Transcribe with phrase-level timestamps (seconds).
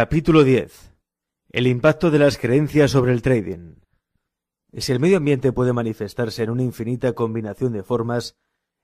[0.00, 0.94] Capítulo 10.
[1.50, 3.80] El impacto de las creencias sobre el trading.
[4.76, 8.36] Si el medio ambiente puede manifestarse en una infinita combinación de formas,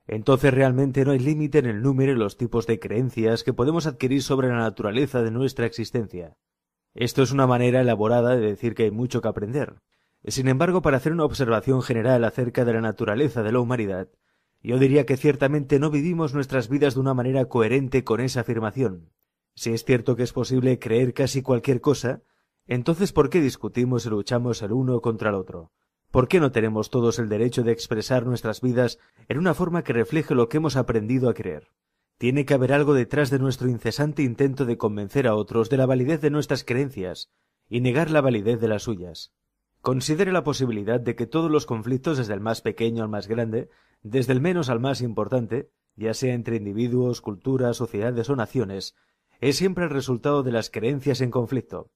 [0.08, 3.86] entonces realmente no hay límite en el número y los tipos de creencias que podemos
[3.86, 6.36] adquirir sobre la naturaleza de nuestra existencia.
[6.94, 9.76] Esto es una manera elaborada de decir que hay mucho que aprender.
[10.26, 14.08] Sin embargo, para hacer una observación general acerca de la naturaleza de la humanidad,
[14.64, 19.12] yo diría que ciertamente no vivimos nuestras vidas de una manera coherente con esa afirmación.
[19.54, 22.22] Si es cierto que es posible creer casi cualquier cosa,
[22.66, 25.70] entonces ¿por qué discutimos y luchamos el uno contra el otro?
[26.10, 28.98] ¿Por qué no tenemos todos el derecho de expresar nuestras vidas
[29.28, 31.68] en una forma que refleje lo que hemos aprendido a creer?
[32.18, 35.86] Tiene que haber algo detrás de nuestro incesante intento de convencer a otros de la
[35.86, 37.30] validez de nuestras creencias
[37.68, 39.32] y negar la validez de las suyas.
[39.80, 43.68] Considere la posibilidad de que todos los conflictos, desde el más pequeño al más grande,
[44.02, 48.94] desde el menos al más importante, ya sea entre individuos, culturas, sociedades o naciones,
[49.48, 51.90] es siempre el resultado de las creencias en conflicto.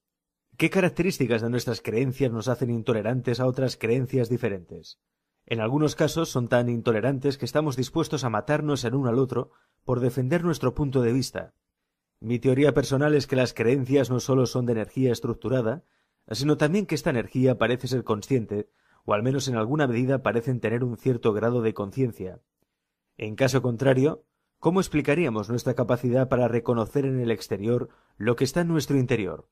[0.59, 4.99] ¿Qué características de nuestras creencias nos hacen intolerantes a otras creencias diferentes?
[5.47, 9.51] En algunos casos son tan intolerantes que estamos dispuestos a matarnos el uno al otro
[9.83, 11.55] por defender nuestro punto de vista.
[12.21, 15.85] Mi teoría personal es que las creencias no solo son de energía estructurada,
[16.31, 18.69] sino también que esta energía parece ser consciente,
[19.07, 22.43] o al menos en alguna medida parecen tener un cierto grado de conciencia.
[23.17, 24.27] En caso contrario,
[24.61, 29.49] ¿Cómo explicaríamos nuestra capacidad para reconocer en el exterior lo que está en nuestro interior?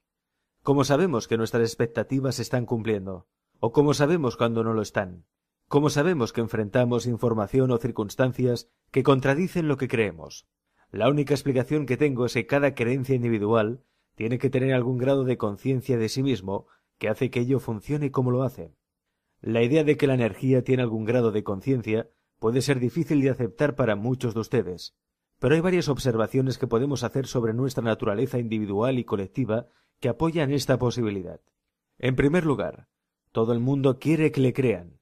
[0.64, 3.28] ¿Cómo sabemos que nuestras expectativas se están cumpliendo?
[3.60, 5.24] ¿O cómo sabemos cuando no lo están?
[5.68, 10.48] ¿Cómo sabemos que enfrentamos información o circunstancias que contradicen lo que creemos?
[10.90, 13.84] La única explicación que tengo es que cada creencia individual
[14.16, 16.66] tiene que tener algún grado de conciencia de sí mismo
[16.98, 18.74] que hace que ello funcione como lo hace.
[19.40, 23.30] La idea de que la energía tiene algún grado de conciencia puede ser difícil de
[23.30, 24.96] aceptar para muchos de ustedes,
[25.38, 29.66] pero hay varias observaciones que podemos hacer sobre nuestra naturaleza individual y colectiva
[30.00, 31.40] que apoyan esta posibilidad.
[31.98, 32.88] En primer lugar,
[33.32, 35.00] todo el mundo quiere que le crean.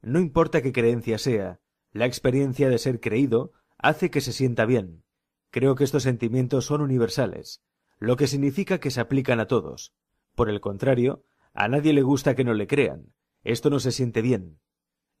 [0.00, 1.60] No importa qué creencia sea,
[1.92, 5.04] la experiencia de ser creído hace que se sienta bien.
[5.50, 7.62] Creo que estos sentimientos son universales,
[7.98, 9.94] lo que significa que se aplican a todos.
[10.34, 13.12] Por el contrario, a nadie le gusta que no le crean.
[13.44, 14.58] Esto no se siente bien.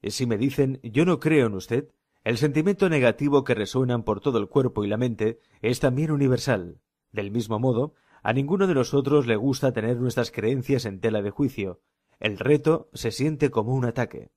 [0.02, 1.88] Si me dicen yo no creo en usted,
[2.24, 6.80] el sentimiento negativo que resuenan por todo el cuerpo y la mente es también universal.
[7.10, 11.30] Del mismo modo, a ninguno de nosotros le gusta tener nuestras creencias en tela de
[11.30, 11.80] juicio.
[12.20, 14.30] El reto se siente como un ataque.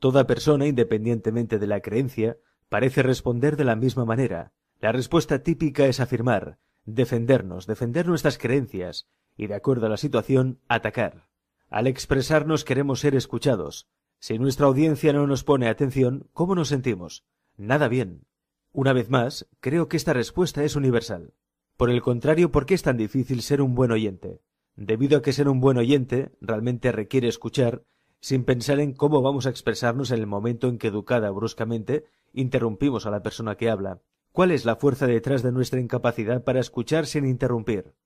[0.00, 2.38] Toda persona, independientemente de la creencia,
[2.68, 4.52] parece responder de la misma manera.
[4.80, 10.58] La respuesta típica es afirmar, defendernos, defender nuestras creencias, y de acuerdo a la situación,
[10.66, 11.28] atacar.
[11.70, 13.88] Al expresarnos queremos ser escuchados,
[14.22, 17.24] si nuestra audiencia no nos pone atención, ¿cómo nos sentimos?
[17.56, 18.24] Nada bien.
[18.70, 21.34] Una vez más, creo que esta respuesta es universal.
[21.76, 24.40] Por el contrario, ¿por qué es tan difícil ser un buen oyente?
[24.76, 27.82] Debido a que ser un buen oyente realmente requiere escuchar,
[28.20, 33.06] sin pensar en cómo vamos a expresarnos en el momento en que educada bruscamente interrumpimos
[33.06, 34.02] a la persona que habla.
[34.30, 37.96] ¿Cuál es la fuerza detrás de nuestra incapacidad para escuchar sin interrumpir?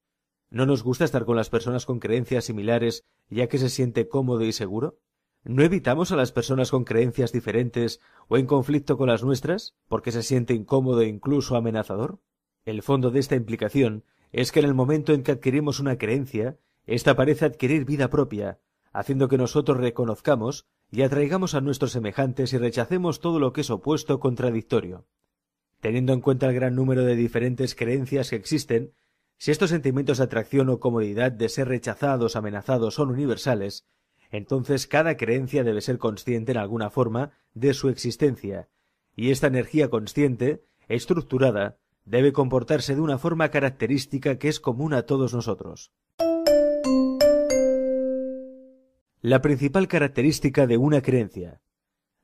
[0.49, 4.45] ¿No nos gusta estar con las personas con creencias similares ya que se siente cómodo
[4.45, 4.99] y seguro?
[5.49, 10.11] ¿No evitamos a las personas con creencias diferentes o en conflicto con las nuestras porque
[10.11, 12.19] se siente incómodo e incluso amenazador?
[12.65, 14.03] El fondo de esta implicación
[14.33, 18.59] es que en el momento en que adquirimos una creencia, ésta parece adquirir vida propia,
[18.93, 23.71] haciendo que nosotros reconozcamos y atraigamos a nuestros semejantes y rechacemos todo lo que es
[23.71, 25.07] opuesto o contradictorio.
[25.81, 28.95] Teniendo en cuenta el gran número de diferentes creencias que existen,
[29.39, 33.87] si estos sentimientos de atracción o comodidad de ser rechazados, amenazados son universales,
[34.31, 38.69] entonces cada creencia debe ser consciente en alguna forma de su existencia,
[39.15, 45.03] y esta energía consciente, estructurada, debe comportarse de una forma característica que es común a
[45.03, 45.93] todos nosotros.
[49.21, 51.61] La principal característica de una creencia.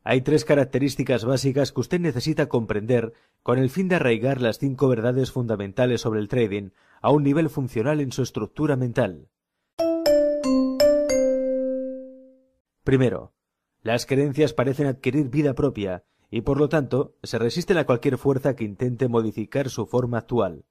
[0.04, 3.12] Hay tres características básicas que usted necesita comprender
[3.42, 7.50] con el fin de arraigar las cinco verdades fundamentales sobre el trading a un nivel
[7.50, 9.28] funcional en su estructura mental.
[12.84, 13.32] Primero,
[13.82, 18.56] las creencias parecen adquirir vida propia y por lo tanto se resisten a cualquier fuerza
[18.56, 20.64] que intente modificar su forma actual.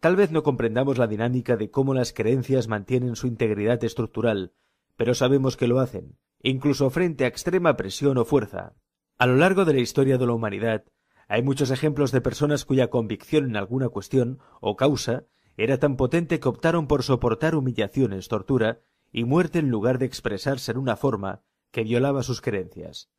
[0.00, 4.52] Tal vez no comprendamos la dinámica de cómo las creencias mantienen su integridad estructural,
[4.96, 8.74] pero sabemos que lo hacen, incluso frente a extrema presión o fuerza.
[9.18, 10.84] A lo largo de la historia de la humanidad,
[11.28, 15.24] hay muchos ejemplos de personas cuya convicción en alguna cuestión o causa
[15.56, 18.80] era tan potente que optaron por soportar humillaciones, tortura
[19.12, 23.10] y muerte en lugar de expresarse en una forma que violaba sus creencias.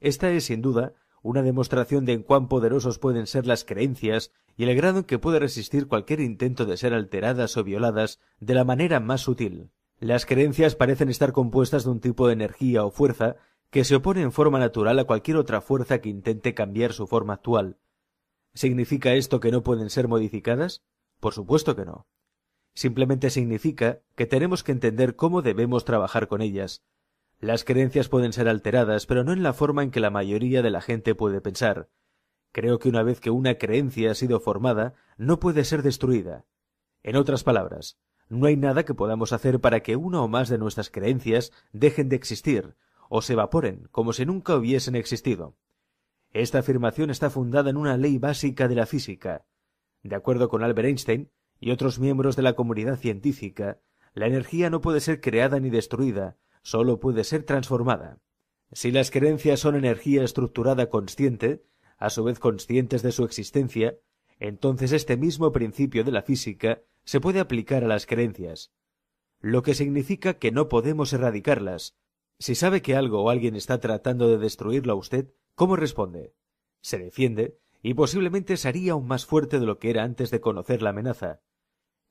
[0.00, 4.64] Esta es, sin duda, una demostración de en cuán poderosos pueden ser las creencias y
[4.64, 8.64] el grado en que puede resistir cualquier intento de ser alteradas o violadas de la
[8.64, 9.70] manera más sutil.
[9.98, 13.36] Las creencias parecen estar compuestas de un tipo de energía o fuerza
[13.70, 17.34] que se opone en forma natural a cualquier otra fuerza que intente cambiar su forma
[17.34, 17.78] actual.
[18.52, 20.84] ¿Significa esto que no pueden ser modificadas?
[21.20, 22.06] Por supuesto que no.
[22.74, 26.84] Simplemente significa que tenemos que entender cómo debemos trabajar con ellas.
[27.40, 30.70] Las creencias pueden ser alteradas, pero no en la forma en que la mayoría de
[30.70, 31.88] la gente puede pensar.
[32.52, 36.46] Creo que una vez que una creencia ha sido formada, no puede ser destruida.
[37.02, 37.98] En otras palabras,
[38.28, 42.08] no hay nada que podamos hacer para que una o más de nuestras creencias dejen
[42.08, 42.76] de existir
[43.08, 45.56] o se evaporen como si nunca hubiesen existido.
[46.32, 49.46] Esta afirmación está fundada en una ley básica de la física.
[50.02, 51.30] De acuerdo con Albert Einstein
[51.64, 53.80] y otros miembros de la comunidad científica,
[54.12, 58.20] la energía no puede ser creada ni destruida, solo puede ser transformada.
[58.72, 61.64] Si las creencias son energía estructurada consciente,
[61.96, 63.96] a su vez conscientes de su existencia,
[64.38, 68.70] entonces este mismo principio de la física se puede aplicar a las creencias,
[69.40, 71.96] lo que significa que no podemos erradicarlas.
[72.38, 76.34] Si sabe que algo o alguien está tratando de destruirlo a usted, ¿cómo responde?
[76.82, 80.82] Se defiende y posiblemente sería aún más fuerte de lo que era antes de conocer
[80.82, 81.40] la amenaza.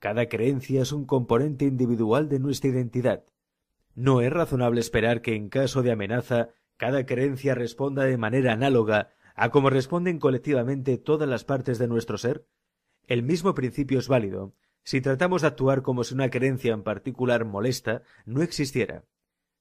[0.04, 3.24] Cada creencia es un componente individual de nuestra identidad.
[3.96, 9.12] ¿No es razonable esperar que en caso de amenaza cada creencia responda de manera análoga
[9.34, 12.46] a como responden colectivamente todas las partes de nuestro ser?
[13.08, 14.54] El mismo principio es válido
[14.84, 19.06] si tratamos de actuar como si una creencia en particular molesta no existiera.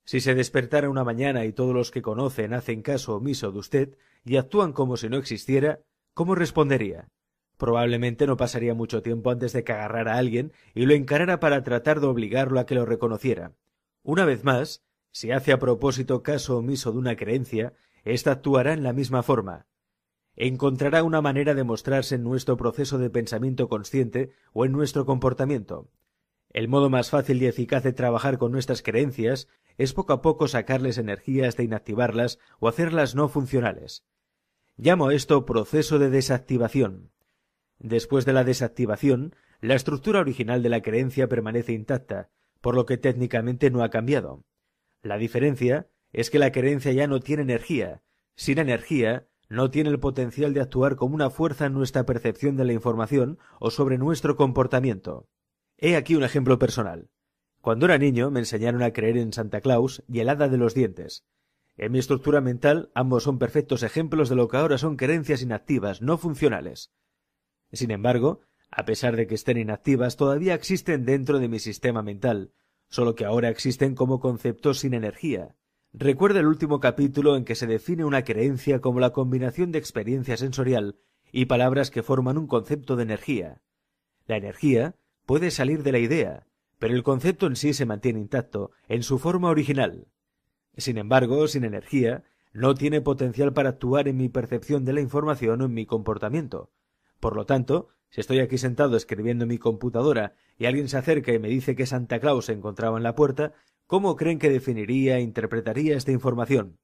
[0.04, 3.96] Si se despertara una mañana y todos los que conocen hacen caso omiso de usted
[4.24, 5.82] y actúan como si no existiera,
[6.14, 7.06] ¿cómo respondería?
[7.62, 11.62] Probablemente no pasaría mucho tiempo antes de que agarrara a alguien y lo encarara para
[11.62, 13.52] tratar de obligarlo a que lo reconociera.
[14.02, 14.82] Una vez más,
[15.12, 17.72] si hace a propósito caso omiso de una creencia,
[18.02, 19.68] ésta actuará en la misma forma.
[20.34, 25.88] Encontrará una manera de mostrarse en nuestro proceso de pensamiento consciente o en nuestro comportamiento.
[26.50, 29.46] El modo más fácil y eficaz de trabajar con nuestras creencias
[29.78, 34.04] es poco a poco sacarles energía hasta inactivarlas o hacerlas no funcionales.
[34.76, 37.12] Llamo esto proceso de desactivación.
[37.82, 42.30] Después de la desactivación, la estructura original de la creencia permanece intacta,
[42.60, 44.44] por lo que técnicamente no ha cambiado.
[45.02, 48.00] La diferencia es que la creencia ya no tiene energía.
[48.36, 52.64] Sin energía, no tiene el potencial de actuar como una fuerza en nuestra percepción de
[52.66, 55.28] la información o sobre nuestro comportamiento.
[55.76, 57.10] He aquí un ejemplo personal.
[57.60, 60.74] Cuando era niño me enseñaron a creer en Santa Claus y el hada de los
[60.74, 61.26] dientes.
[61.76, 66.00] En mi estructura mental ambos son perfectos ejemplos de lo que ahora son creencias inactivas,
[66.00, 66.92] no funcionales.
[67.72, 68.40] Sin embargo,
[68.70, 72.52] a pesar de que estén inactivas, todavía existen dentro de mi sistema mental,
[72.88, 75.56] solo que ahora existen como conceptos sin energía.
[75.92, 80.36] Recuerda el último capítulo en que se define una creencia como la combinación de experiencia
[80.38, 80.96] sensorial
[81.32, 83.60] y palabras que forman un concepto de energía.
[84.26, 84.94] La energía
[85.26, 86.46] puede salir de la idea,
[86.78, 90.08] pero el concepto en sí se mantiene intacto, en su forma original.
[90.76, 95.60] Sin embargo, sin energía, no tiene potencial para actuar en mi percepción de la información
[95.60, 96.70] o en mi comportamiento.
[97.22, 101.32] Por lo tanto, si estoy aquí sentado escribiendo en mi computadora y alguien se acerca
[101.32, 103.54] y me dice que Santa Claus se encontraba en la puerta,
[103.92, 106.78] ¿Cómo creen que definiría e interpretaría esta información?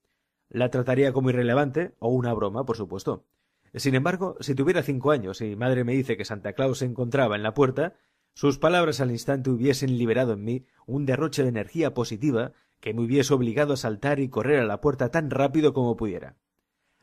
[0.51, 3.25] ¿La trataría como irrelevante o una broma, por supuesto?
[3.73, 6.85] Sin embargo, si tuviera cinco años y mi madre me dice que Santa Claus se
[6.85, 7.95] encontraba en la puerta,
[8.35, 13.01] sus palabras al instante hubiesen liberado en mí un derroche de energía positiva que me
[13.01, 16.37] hubiese obligado a saltar y correr a la puerta tan rápido como pudiera.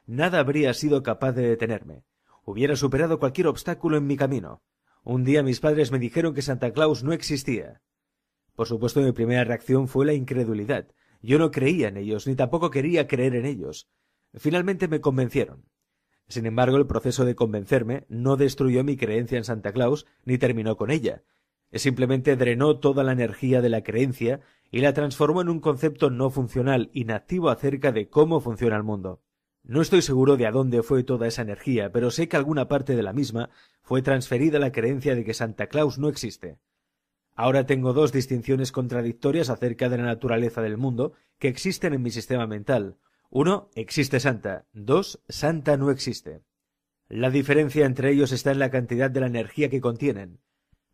[0.06, 2.04] Nada habría sido capaz de detenerme.
[2.48, 4.62] Hubiera superado cualquier obstáculo en mi camino.
[5.04, 7.82] Un día mis padres me dijeron que Santa Claus no existía.
[8.56, 10.88] Por supuesto, mi primera reacción fue la incredulidad.
[11.24, 13.90] Yo no creía en ellos, ni tampoco quería creer en ellos.
[14.36, 15.66] Finalmente me convencieron.
[16.28, 20.78] Sin embargo, el proceso de convencerme no destruyó mi creencia en Santa Claus, ni terminó
[20.78, 21.24] con ella.
[21.72, 26.30] Simplemente drenó toda la energía de la creencia y la transformó en un concepto no
[26.30, 29.24] funcional, inactivo acerca de cómo funciona el mundo.
[29.67, 32.95] No estoy seguro de a dónde fue toda esa energía, pero sé que alguna parte
[32.95, 33.50] de la misma
[33.81, 36.60] fue transferida a la creencia de que Santa Claus no existe.
[37.34, 42.12] Ahora tengo dos distinciones contradictorias acerca de la naturaleza del mundo que existen en mi
[42.12, 42.98] sistema mental.
[43.31, 44.67] Uno, existe Santa.
[44.72, 46.43] Dos, Santa no existe.
[47.10, 50.41] La diferencia entre ellos está en la cantidad de la energía que contienen.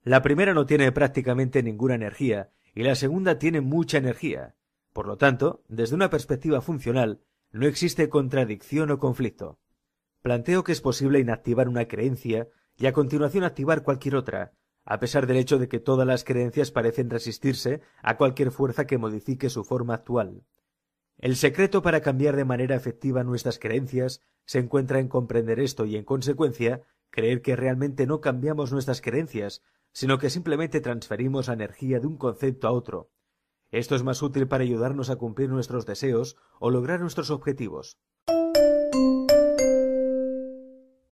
[0.01, 4.55] La primera no tiene prácticamente ninguna energía y la segunda tiene mucha energía.
[4.93, 7.19] Por lo tanto, desde una perspectiva funcional,
[7.51, 9.59] no existe contradicción o conflicto.
[10.21, 14.53] Planteo que es posible inactivar una creencia y a continuación activar cualquier otra,
[14.85, 18.97] a pesar del hecho de que todas las creencias parecen resistirse a cualquier fuerza que
[18.97, 20.43] modifique su forma actual.
[21.17, 25.95] El secreto para cambiar de manera efectiva nuestras creencias se encuentra en comprender esto y,
[25.95, 26.81] en consecuencia,
[27.11, 29.61] creer que realmente no cambiamos nuestras creencias,
[29.93, 33.11] sino que simplemente transferimos la energía de un concepto a otro.
[33.71, 37.97] Esto es más útil para ayudarnos a cumplir nuestros deseos o lograr nuestros objetivos.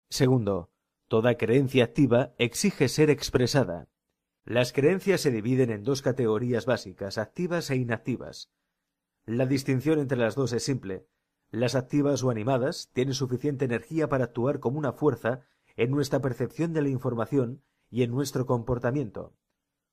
[0.09, 0.69] Segundo,
[1.07, 3.87] toda creencia activa exige ser expresada.
[4.43, 8.51] Las creencias se dividen en dos categorías básicas, activas e inactivas.
[9.25, 11.07] La distinción entre las dos es simple.
[11.51, 15.41] Las activas o animadas tienen suficiente energía para actuar como una fuerza
[15.77, 19.33] en nuestra percepción de la información y en nuestro comportamiento.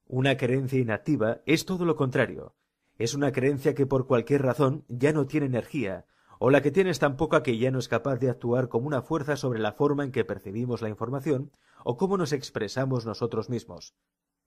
[0.09, 2.55] Una creencia inactiva es todo lo contrario.
[2.97, 6.07] Es una creencia que por cualquier razón ya no tiene energía,
[6.39, 8.87] o la que tiene es tan poca que ya no es capaz de actuar como
[8.87, 11.51] una fuerza sobre la forma en que percibimos la información
[11.83, 13.97] o cómo nos expresamos nosotros mismos.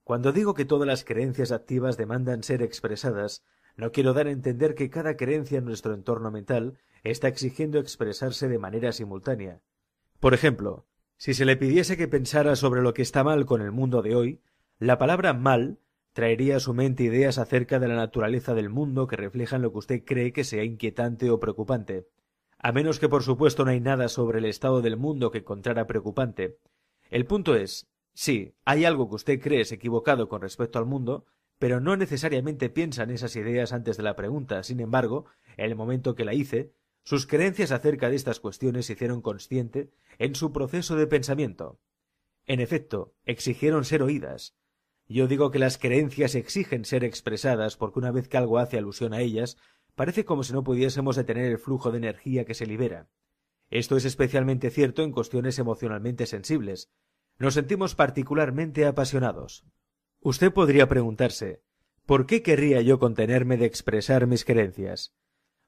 [0.02, 3.44] Cuando digo que todas las creencias activas demandan ser expresadas,
[3.76, 8.48] no quiero dar a entender que cada creencia en nuestro entorno mental está exigiendo expresarse
[8.48, 9.60] de manera simultánea.
[10.20, 10.86] Por ejemplo,
[11.18, 14.16] si se le pidiese que pensara sobre lo que está mal con el mundo de
[14.16, 14.40] hoy,
[14.80, 15.78] la palabra mal
[16.14, 19.78] traería a su mente ideas acerca de la naturaleza del mundo que reflejan lo que
[19.78, 22.08] usted cree que sea inquietante o preocupante.
[22.58, 25.86] A menos que por supuesto no hay nada sobre el estado del mundo que encontrara
[25.86, 26.56] preocupante.
[27.10, 31.26] El punto es, sí, hay algo que usted cree es equivocado con respecto al mundo,
[31.58, 34.62] pero no necesariamente piensa en esas ideas antes de la pregunta.
[34.62, 35.26] Sin embargo,
[35.58, 36.72] en el momento que la hice,
[37.04, 41.78] sus creencias acerca de estas cuestiones se hicieron consciente en su proceso de pensamiento.
[42.46, 44.56] En efecto, exigieron ser oídas.
[45.12, 49.12] Yo digo que las creencias exigen ser expresadas porque una vez que algo hace alusión
[49.12, 49.56] a ellas,
[49.96, 53.08] parece como si no pudiésemos detener el flujo de energía que se libera.
[53.70, 56.92] Esto es especialmente cierto en cuestiones emocionalmente sensibles.
[57.40, 59.66] Nos sentimos particularmente apasionados.
[60.20, 61.64] Usted podría preguntarse
[62.06, 65.16] ¿por qué querría yo contenerme de expresar mis creencias?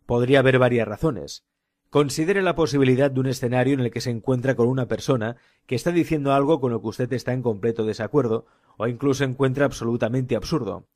[0.07, 1.49] Podría haber varias razones.
[1.91, 5.75] Considere la posibilidad de un escenario en el que se encuentra con una persona que
[5.75, 8.47] está diciendo algo con lo que usted está en completo desacuerdo
[8.79, 10.89] o incluso encuentra absolutamente absurdo.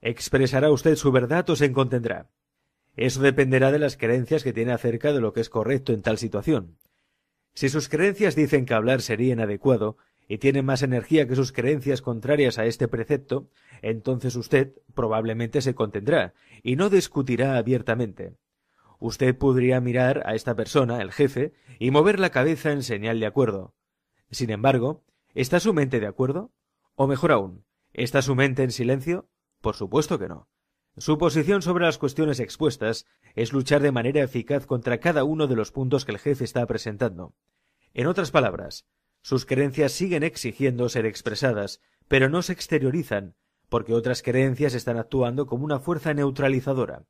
[0.00, 2.30] ¿Expresará usted su verdad o se contendrá?
[2.96, 6.18] Eso dependerá de las creencias que tiene acerca de lo que es correcto en tal
[6.18, 6.78] situación.
[7.54, 9.96] Si sus creencias dicen que hablar sería inadecuado,
[10.28, 13.48] y tiene más energía que sus creencias contrarias a este precepto,
[13.80, 18.36] entonces usted probablemente se contendrá y no discutirá abiertamente.
[19.00, 23.26] Usted podría mirar a esta persona, el jefe, y mover la cabeza en señal de
[23.26, 23.74] acuerdo.
[24.30, 25.02] Sin embargo,
[25.34, 26.52] ¿está su mente de acuerdo?
[27.00, 29.28] O mejor aún, ¿está su mente en silencio?
[29.60, 30.48] Por supuesto que no.
[30.96, 35.54] Su posición sobre las cuestiones expuestas es luchar de manera eficaz contra cada uno de
[35.54, 37.36] los puntos que el jefe está presentando.
[37.94, 38.84] En otras palabras,
[39.22, 43.36] sus creencias siguen exigiendo ser expresadas, pero no se exteriorizan,
[43.68, 47.04] porque otras creencias están actuando como una fuerza neutralizadora.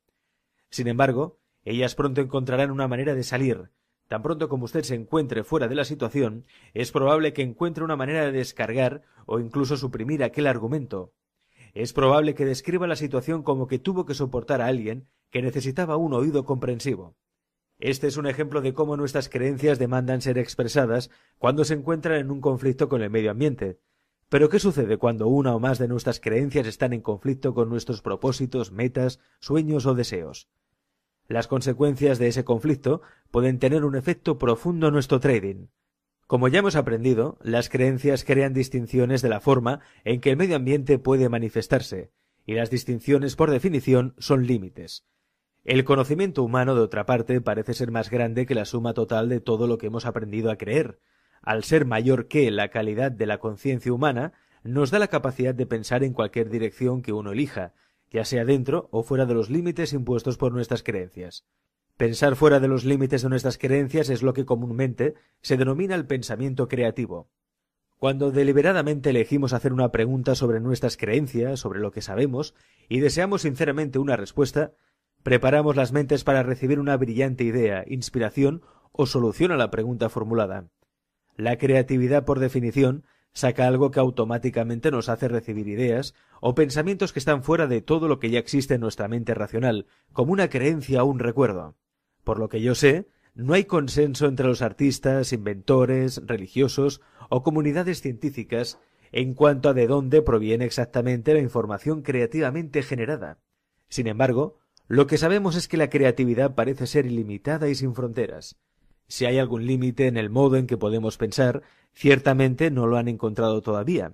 [0.69, 3.71] Sin embargo, ellas pronto encontrarán una manera de salir.
[4.09, 7.95] Tan pronto como usted se encuentre fuera de la situación, es probable que encuentre una
[7.95, 11.13] manera de descargar o incluso suprimir aquel argumento.
[11.75, 15.95] Es probable que describa la situación como que tuvo que soportar a alguien que necesitaba
[15.95, 17.17] un oído comprensivo.
[17.77, 22.31] Este es un ejemplo de cómo nuestras creencias demandan ser expresadas cuando se encuentran en
[22.31, 23.79] un conflicto con el medio ambiente.
[24.27, 28.01] Pero ¿qué sucede cuando una o más de nuestras creencias están en conflicto con nuestros
[28.01, 30.49] propósitos, metas, sueños o deseos?
[31.29, 35.67] Las consecuencias de ese conflicto pueden tener un efecto profundo en nuestro trading.
[36.25, 40.55] Como ya hemos aprendido, las creencias crean distinciones de la forma en que el medio
[40.55, 42.11] ambiente puede manifestarse,
[42.47, 45.05] y las distinciones por definición son límites.
[45.63, 49.39] El conocimiento humano, de otra parte, parece ser más grande que la suma total de
[49.39, 50.99] todo lo que hemos aprendido a creer.
[51.43, 54.33] Al ser mayor que la calidad de la conciencia humana,
[54.63, 57.73] nos da la capacidad de pensar en cualquier dirección que uno elija,
[58.11, 61.45] ya sea dentro o fuera de los límites impuestos por nuestras creencias.
[61.97, 66.07] Pensar fuera de los límites de nuestras creencias es lo que comúnmente se denomina el
[66.07, 67.29] pensamiento creativo.
[67.97, 72.55] Cuando deliberadamente elegimos hacer una pregunta sobre nuestras creencias, sobre lo que sabemos,
[72.87, 74.73] y deseamos sinceramente una respuesta,
[75.23, 78.61] Preparamos las mentes para recibir una brillante idea, inspiración
[78.91, 80.69] o solución a la pregunta formulada.
[81.35, 87.19] La creatividad, por definición, saca algo que automáticamente nos hace recibir ideas o pensamientos que
[87.19, 91.03] están fuera de todo lo que ya existe en nuestra mente racional, como una creencia
[91.03, 91.75] o un recuerdo.
[92.23, 98.01] Por lo que yo sé, no hay consenso entre los artistas, inventores, religiosos o comunidades
[98.01, 98.79] científicas
[99.11, 103.39] en cuanto a de dónde proviene exactamente la información creativamente generada.
[103.87, 108.59] Sin embargo, lo que sabemos es que la creatividad parece ser ilimitada y sin fronteras.
[109.07, 113.07] Si hay algún límite en el modo en que podemos pensar, ciertamente no lo han
[113.07, 114.13] encontrado todavía.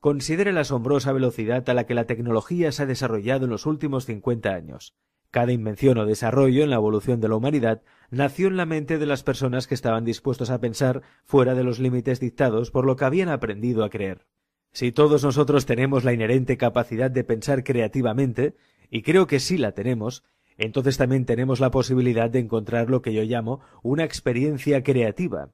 [0.00, 4.04] Considere la asombrosa velocidad a la que la tecnología se ha desarrollado en los últimos
[4.04, 4.94] cincuenta años.
[5.30, 9.06] Cada invención o desarrollo en la evolución de la humanidad nació en la mente de
[9.06, 13.06] las personas que estaban dispuestos a pensar fuera de los límites dictados por lo que
[13.06, 14.26] habían aprendido a creer.
[14.72, 18.56] Si todos nosotros tenemos la inherente capacidad de pensar creativamente,
[18.90, 20.22] y creo que sí la tenemos,
[20.58, 25.50] entonces también tenemos la posibilidad de encontrar lo que yo llamo una experiencia creativa.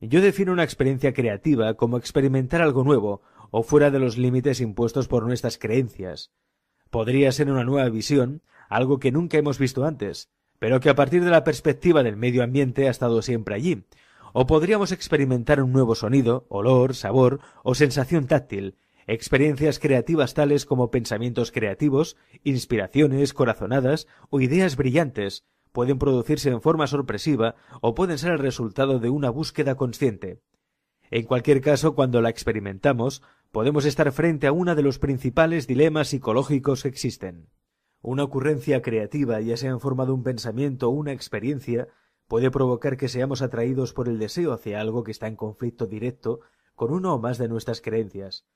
[0.00, 5.08] Yo defino una experiencia creativa como experimentar algo nuevo o fuera de los límites impuestos
[5.08, 6.30] por nuestras creencias.
[6.88, 8.40] Podría ser una nueva visión,
[8.70, 12.42] algo que nunca hemos visto antes, pero que a partir de la perspectiva del medio
[12.42, 13.84] ambiente ha estado siempre allí.
[14.32, 18.76] O podríamos experimentar un nuevo sonido, olor, sabor o sensación táctil,
[19.06, 26.86] experiencias creativas tales como pensamientos creativos, inspiraciones, corazonadas o ideas brillantes, pueden producirse en forma
[26.86, 30.42] sorpresiva o pueden ser el resultado de una búsqueda consciente.
[31.10, 36.08] En cualquier caso, cuando la experimentamos, podemos estar frente a uno de los principales dilemas
[36.08, 37.48] psicológicos que existen.
[38.00, 41.88] Una ocurrencia creativa, ya sea en forma de un pensamiento o una experiencia,
[42.28, 46.40] puede provocar que seamos atraídos por el deseo hacia algo que está en conflicto directo
[46.76, 48.46] con uno o más de nuestras creencias.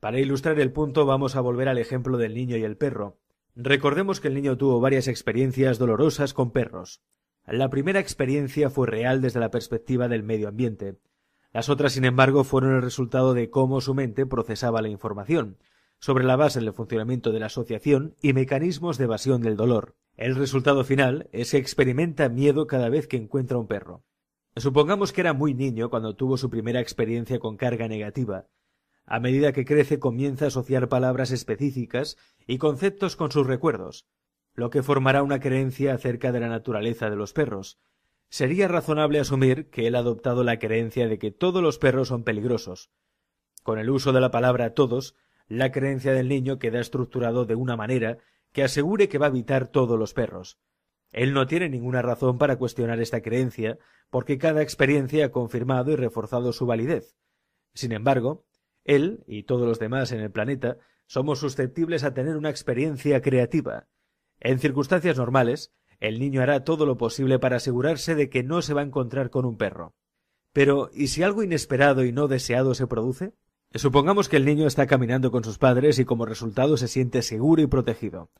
[0.00, 3.18] Para ilustrar el punto vamos a volver al ejemplo del niño y el perro.
[3.60, 7.02] Recordemos que el niño tuvo varias experiencias dolorosas con perros.
[7.46, 10.96] La primera experiencia fue real desde la perspectiva del medio ambiente,
[11.52, 15.56] las otras, sin embargo, fueron el resultado de cómo su mente procesaba la información,
[15.98, 19.96] sobre la base del funcionamiento de la asociación y mecanismos de evasión del dolor.
[20.16, 24.04] El resultado final es que experimenta miedo cada vez que encuentra un perro.
[24.56, 28.46] Supongamos que era muy niño cuando tuvo su primera experiencia con carga negativa.
[29.08, 34.06] A medida que crece comienza a asociar palabras específicas y conceptos con sus recuerdos,
[34.54, 37.80] lo que formará una creencia acerca de la naturaleza de los perros,
[38.30, 42.24] Sería razonable asumir que él ha adoptado la creencia de que todos los perros son
[42.24, 42.90] peligrosos.
[43.62, 45.14] Con el uso de la palabra todos,
[45.46, 48.18] la creencia del niño queda estructurado de una manera
[48.52, 50.58] que asegure que va a evitar todos los perros.
[51.10, 53.78] Él no tiene ninguna razón para cuestionar esta creencia,
[54.10, 57.16] porque cada experiencia ha confirmado y reforzado su validez.
[57.72, 58.44] Sin embargo,
[58.88, 63.86] él y todos los demás en el planeta somos susceptibles a tener una experiencia creativa.
[64.40, 68.74] En circunstancias normales, el niño hará todo lo posible para asegurarse de que no se
[68.74, 69.94] va a encontrar con un perro.
[70.52, 73.34] Pero, ¿y si algo inesperado y no deseado se produce?
[73.74, 77.60] Supongamos que el niño está caminando con sus padres y como resultado se siente seguro
[77.60, 78.30] y protegido.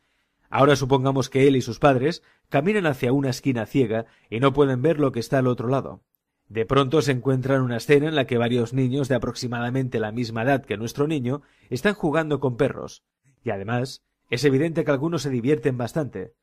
[0.49, 4.81] Ahora supongamos que él y sus padres caminan hacia una esquina ciega y no pueden
[4.81, 6.01] ver lo que está al otro lado.
[6.49, 10.43] De pronto se encuentran una escena en la que varios niños de aproximadamente la misma
[10.43, 13.05] edad que nuestro niño están jugando con perros.
[13.45, 16.35] Y además, es evidente que algunos se divierten bastante.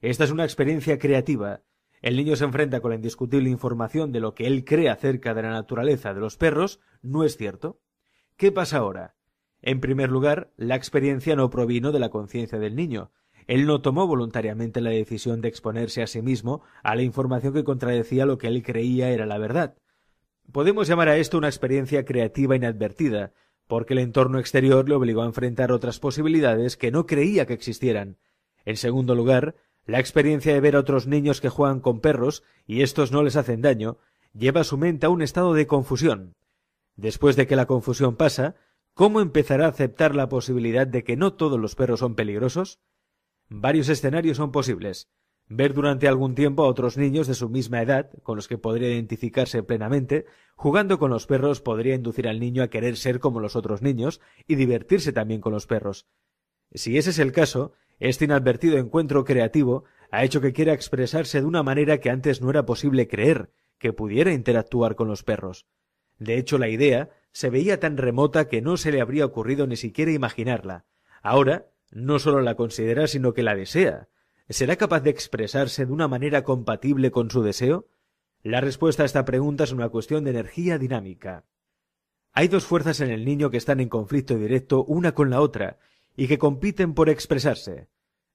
[0.00, 1.62] Esta es una experiencia creativa.
[2.02, 5.42] El niño se enfrenta con la indiscutible información de lo que él cree acerca de
[5.42, 7.80] la naturaleza de los perros no es cierto.
[8.36, 9.16] ¿Qué pasa ahora?
[9.60, 13.10] En primer lugar, la experiencia no provino de la conciencia del niño.
[13.48, 17.64] Él no tomó voluntariamente la decisión de exponerse a sí mismo a la información que
[17.64, 19.74] contradecía lo que él creía era la verdad.
[20.52, 23.32] Podemos llamar a esto una experiencia creativa inadvertida,
[23.66, 28.18] porque el entorno exterior le obligó a enfrentar otras posibilidades que no creía que existieran.
[28.66, 29.56] En segundo lugar,
[29.86, 33.36] la experiencia de ver a otros niños que juegan con perros y estos no les
[33.36, 33.96] hacen daño
[34.34, 36.34] lleva a su mente a un estado de confusión.
[36.96, 38.56] Después de que la confusión pasa,
[38.92, 42.78] ¿cómo empezará a aceptar la posibilidad de que no todos los perros son peligrosos?
[43.48, 45.08] Varios escenarios son posibles.
[45.46, 48.90] Ver durante algún tiempo a otros niños de su misma edad, con los que podría
[48.90, 53.56] identificarse plenamente, jugando con los perros podría inducir al niño a querer ser como los
[53.56, 56.06] otros niños y divertirse también con los perros.
[56.72, 61.46] Si ese es el caso, este inadvertido encuentro creativo ha hecho que quiera expresarse de
[61.46, 65.66] una manera que antes no era posible creer que pudiera interactuar con los perros.
[66.18, 69.76] De hecho, la idea se veía tan remota que no se le habría ocurrido ni
[69.76, 70.84] siquiera imaginarla.
[71.22, 74.08] Ahora, no solo la considera, sino que la desea.
[74.48, 77.88] ¿Será capaz de expresarse de una manera compatible con su deseo?
[78.42, 81.44] La respuesta a esta pregunta es una cuestión de energía dinámica.
[82.32, 85.78] Hay dos fuerzas en el niño que están en conflicto directo una con la otra,
[86.16, 87.88] y que compiten por expresarse.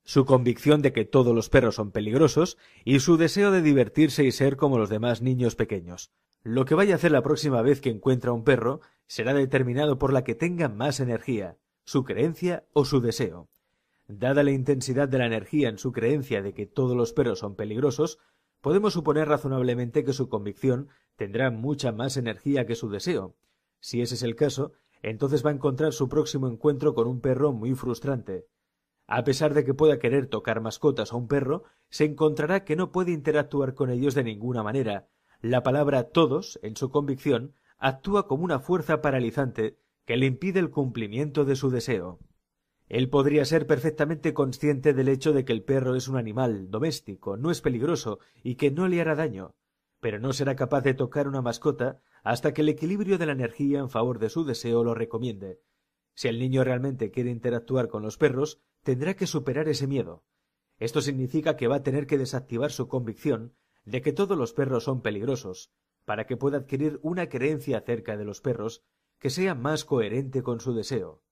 [0.04, 4.32] Su convicción de que todos los perros son peligrosos y su deseo de divertirse y
[4.32, 6.12] ser como los demás niños pequeños.
[6.44, 10.12] Lo que vaya a hacer la próxima vez que encuentra un perro será determinado por
[10.12, 13.50] la que tenga más energía, su creencia o su deseo.
[14.08, 17.56] Dada la intensidad de la energía en su creencia de que todos los perros son
[17.56, 18.20] peligrosos,
[18.62, 23.36] podemos suponer razonablemente que su convicción tendrá mucha más energía que su deseo.
[23.80, 27.52] Si ese es el caso, entonces va a encontrar su próximo encuentro con un perro
[27.52, 28.48] muy frustrante.
[29.06, 32.92] A pesar de que pueda querer tocar mascotas a un perro, se encontrará que no
[32.92, 35.10] puede interactuar con ellos de ninguna manera.
[35.42, 40.70] La palabra todos, en su convicción, actúa como una fuerza paralizante que le impide el
[40.70, 42.20] cumplimiento de su deseo.
[42.90, 47.38] Él podría ser perfectamente consciente del hecho de que el perro es un animal doméstico,
[47.38, 49.56] no es peligroso y que no le hará daño,
[50.00, 53.80] pero no será capaz de tocar una mascota hasta que el equilibrio de la energía
[53.80, 55.62] en favor de su deseo lo recomiende.
[56.14, 60.24] Si el niño realmente quiere interactuar con los perros, tendrá que superar ese miedo.
[60.78, 63.54] Esto significa que va a tener que desactivar su convicción
[63.86, 65.72] de que todos los perros son peligrosos,
[66.06, 68.84] para que pueda adquirir una creencia acerca de los perros
[69.24, 71.24] que sea más coherente con su deseo.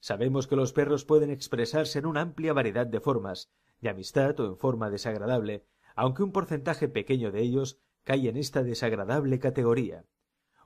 [0.00, 4.46] Sabemos que los perros pueden expresarse en una amplia variedad de formas, de amistad o
[4.46, 10.06] en forma desagradable, aunque un porcentaje pequeño de ellos cae en esta desagradable categoría.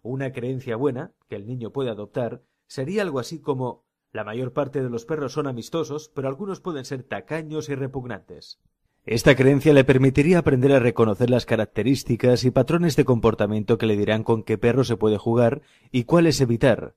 [0.02, 4.84] Una creencia buena, que el niño puede adoptar, sería algo así como la mayor parte
[4.84, 8.60] de los perros son amistosos, pero algunos pueden ser tacaños y repugnantes.
[9.06, 13.96] Esta creencia le permitiría aprender a reconocer las características y patrones de comportamiento que le
[13.96, 16.96] dirán con qué perro se puede jugar y cuáles evitar.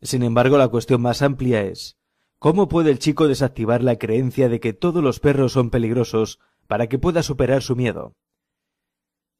[0.00, 1.98] Sin embargo, la cuestión más amplia es
[2.38, 6.86] ¿cómo puede el chico desactivar la creencia de que todos los perros son peligrosos para
[6.86, 8.14] que pueda superar su miedo?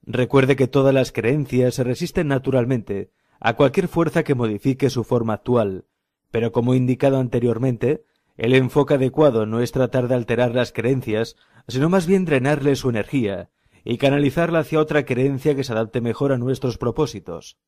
[0.02, 5.32] Recuerde que todas las creencias se resisten naturalmente a cualquier fuerza que modifique su forma
[5.32, 5.86] actual,
[6.30, 8.04] pero como indicado anteriormente,
[8.36, 11.36] el enfoque adecuado no es tratar de alterar las creencias,
[11.70, 13.50] sino más bien drenarle su energía
[13.84, 17.58] y canalizarla hacia otra creencia que se adapte mejor a nuestros propósitos.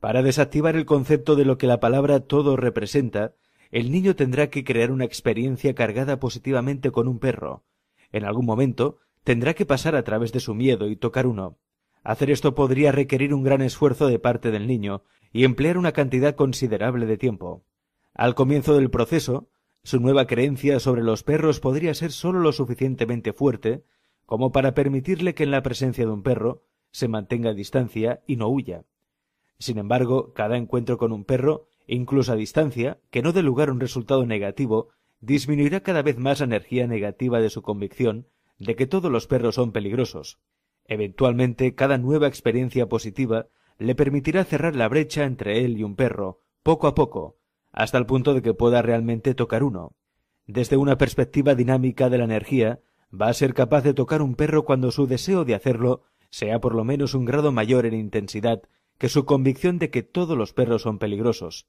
[0.00, 3.34] Para desactivar el concepto de lo que la palabra todo representa,
[3.70, 7.64] el niño tendrá que crear una experiencia cargada positivamente con un perro.
[8.10, 11.58] En algún momento tendrá que pasar a través de su miedo y tocar uno.
[12.02, 16.34] Hacer esto podría requerir un gran esfuerzo de parte del niño y emplear una cantidad
[16.34, 17.64] considerable de tiempo.
[18.14, 19.50] Al comienzo del proceso,
[19.82, 23.84] su nueva creencia sobre los perros podría ser sólo lo suficientemente fuerte
[24.26, 26.62] como para permitirle que en la presencia de un perro
[26.92, 28.84] se mantenga a distancia y no huya.
[29.58, 33.72] Sin embargo, cada encuentro con un perro, incluso a distancia, que no dé lugar a
[33.72, 34.90] un resultado negativo,
[35.20, 38.26] disminuirá cada vez más la energía negativa de su convicción
[38.58, 40.38] de que todos los perros son peligrosos.
[40.84, 46.42] Eventualmente, cada nueva experiencia positiva le permitirá cerrar la brecha entre él y un perro,
[46.62, 47.39] poco a poco,
[47.72, 49.92] hasta el punto de que pueda realmente tocar uno.
[50.46, 52.80] Desde una perspectiva dinámica de la energía,
[53.12, 56.74] va a ser capaz de tocar un perro cuando su deseo de hacerlo sea por
[56.74, 58.62] lo menos un grado mayor en intensidad
[58.98, 61.66] que su convicción de que todos los perros son peligrosos.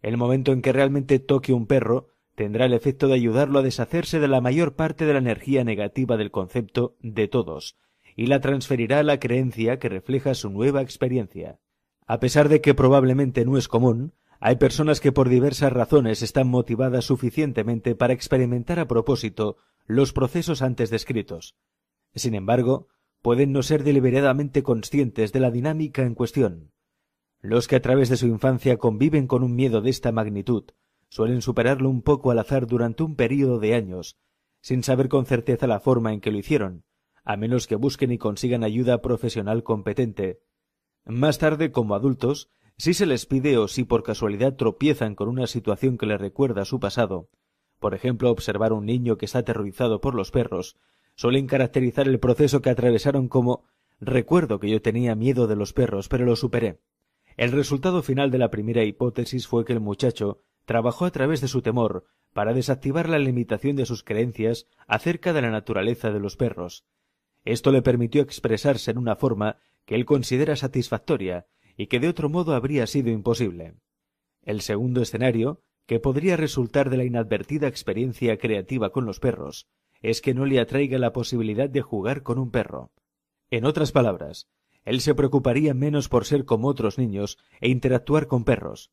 [0.00, 4.20] El momento en que realmente toque un perro tendrá el efecto de ayudarlo a deshacerse
[4.20, 7.76] de la mayor parte de la energía negativa del concepto de todos,
[8.16, 11.58] y la transferirá a la creencia que refleja su nueva experiencia.
[12.06, 14.12] A pesar de que probablemente no es común,
[14.44, 20.62] hay personas que por diversas razones están motivadas suficientemente para experimentar a propósito los procesos
[20.62, 21.54] antes descritos.
[22.16, 22.88] Sin embargo,
[23.22, 26.72] pueden no ser deliberadamente conscientes de la dinámica en cuestión.
[27.40, 30.64] Los que a través de su infancia conviven con un miedo de esta magnitud
[31.08, 34.18] suelen superarlo un poco al azar durante un período de años,
[34.60, 36.82] sin saber con certeza la forma en que lo hicieron,
[37.22, 40.40] a menos que busquen y consigan ayuda profesional competente.
[41.04, 45.46] Más tarde, como adultos, si se les pide o si por casualidad tropiezan con una
[45.46, 47.28] situación que les recuerda su pasado,
[47.78, 50.76] por ejemplo, observar a un niño que está aterrorizado por los perros,
[51.14, 53.64] suelen caracterizar el proceso que atravesaron como
[54.00, 56.80] recuerdo que yo tenía miedo de los perros, pero lo superé.
[57.36, 61.48] El resultado final de la primera hipótesis fue que el muchacho trabajó a través de
[61.48, 66.36] su temor para desactivar la limitación de sus creencias acerca de la naturaleza de los
[66.36, 66.84] perros,
[67.44, 72.28] esto le permitió expresarse en una forma que él considera satisfactoria y que de otro
[72.28, 73.74] modo habría sido imposible.
[74.42, 79.68] El segundo escenario, que podría resultar de la inadvertida experiencia creativa con los perros,
[80.00, 82.90] es que no le atraiga la posibilidad de jugar con un perro.
[83.50, 84.48] En otras palabras,
[84.84, 88.90] él se preocuparía menos por ser como otros niños e interactuar con perros.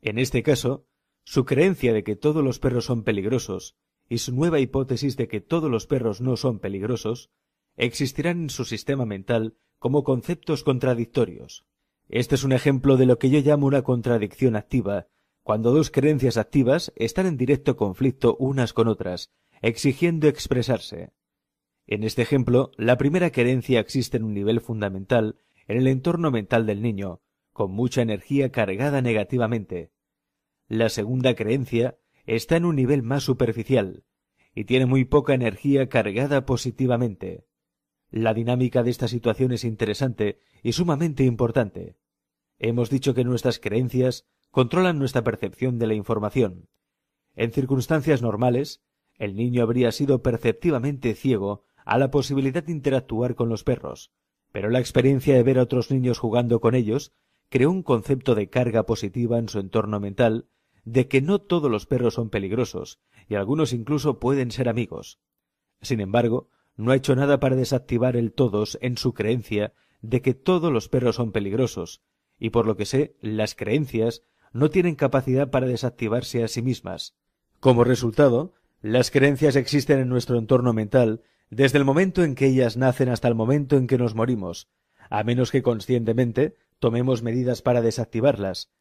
[0.00, 0.86] En este caso,
[1.24, 3.76] su creencia de que todos los perros son peligrosos
[4.08, 7.30] y su nueva hipótesis de que todos los perros no son peligrosos
[7.76, 11.66] existirán en su sistema mental como conceptos contradictorios.
[12.08, 15.08] Este es un ejemplo de lo que yo llamo una contradicción activa,
[15.42, 19.30] cuando dos creencias activas están en directo conflicto unas con otras,
[19.62, 21.12] exigiendo expresarse.
[21.86, 26.66] En este ejemplo, la primera creencia existe en un nivel fundamental en el entorno mental
[26.66, 27.20] del niño,
[27.52, 29.92] con mucha energía cargada negativamente.
[30.68, 34.04] La segunda creencia está en un nivel más superficial,
[34.54, 37.46] y tiene muy poca energía cargada positivamente.
[38.10, 41.98] La dinámica de esta situación es interesante y sumamente importante.
[42.58, 46.68] Hemos dicho que nuestras creencias controlan nuestra percepción de la información.
[47.36, 48.82] En circunstancias normales,
[49.18, 54.10] el niño habría sido perceptivamente ciego a la posibilidad de interactuar con los perros,
[54.52, 57.12] pero la experiencia de ver a otros niños jugando con ellos
[57.50, 60.48] creó un concepto de carga positiva en su entorno mental,
[60.84, 65.20] de que no todos los perros son peligrosos, y algunos incluso pueden ser amigos.
[65.82, 69.74] Sin embargo, no ha hecho nada para desactivar el todos en su creencia
[70.04, 72.02] de que todos los perros son peligrosos,
[72.38, 77.16] y por lo que sé, las creencias no tienen capacidad para desactivarse a sí mismas.
[77.58, 82.76] Como resultado, las creencias existen en nuestro entorno mental desde el momento en que ellas
[82.76, 84.68] nacen hasta el momento en que nos morimos,
[85.08, 88.72] a menos que conscientemente tomemos medidas para desactivarlas.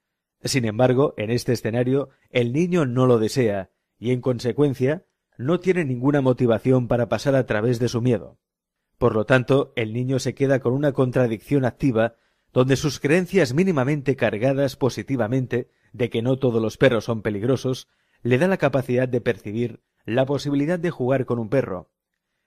[0.44, 5.06] Sin embargo, en este escenario, el niño no lo desea, y en consecuencia,
[5.38, 8.40] no tiene ninguna motivación para pasar a través de su miedo.
[9.04, 12.16] Por lo tanto, el niño se queda con una contradicción activa
[12.54, 17.90] donde sus creencias mínimamente cargadas positivamente de que no todos los perros son peligrosos
[18.22, 21.92] le da la capacidad de percibir la posibilidad de jugar con un perro.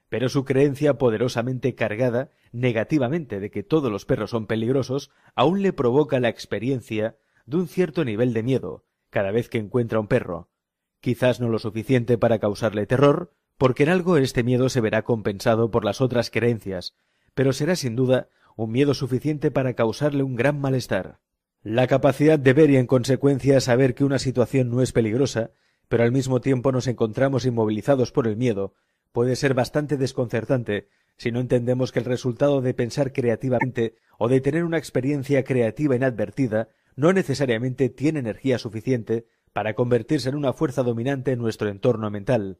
[0.08, 5.74] Pero su creencia poderosamente cargada negativamente de que todos los perros son peligrosos aún le
[5.74, 10.48] provoca la experiencia de un cierto nivel de miedo cada vez que encuentra un perro,
[11.00, 15.70] quizás no lo suficiente para causarle terror, porque en algo este miedo se verá compensado
[15.70, 16.94] por las otras creencias,
[17.34, 21.20] pero será sin duda un miedo suficiente para causarle un gran malestar.
[21.62, 25.50] La capacidad de ver y en consecuencia saber que una situación no es peligrosa,
[25.88, 28.74] pero al mismo tiempo nos encontramos inmovilizados por el miedo,
[29.12, 34.40] puede ser bastante desconcertante si no entendemos que el resultado de pensar creativamente o de
[34.40, 40.82] tener una experiencia creativa inadvertida no necesariamente tiene energía suficiente para convertirse en una fuerza
[40.82, 42.58] dominante en nuestro entorno mental.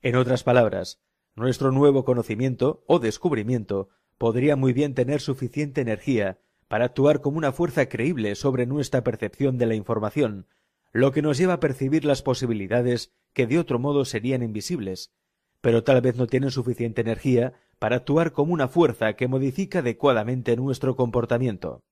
[0.00, 1.00] En otras palabras,
[1.34, 7.50] nuestro nuevo conocimiento o descubrimiento podría muy bien tener suficiente energía para actuar como una
[7.50, 10.46] fuerza creíble sobre nuestra percepción de la información,
[10.92, 15.12] lo que nos lleva a percibir las posibilidades que de otro modo serían invisibles,
[15.60, 20.56] pero tal vez no tienen suficiente energía para actuar como una fuerza que modifica adecuadamente
[20.56, 21.82] nuestro comportamiento.